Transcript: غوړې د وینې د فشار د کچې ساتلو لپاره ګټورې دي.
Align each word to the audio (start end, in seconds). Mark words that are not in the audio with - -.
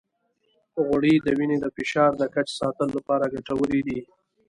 غوړې 0.85 1.13
د 1.25 1.27
وینې 1.37 1.57
د 1.61 1.65
فشار 1.75 2.11
د 2.17 2.23
کچې 2.33 2.53
ساتلو 2.59 2.91
لپاره 2.97 3.31
ګټورې 3.33 3.81
دي. 3.87 3.99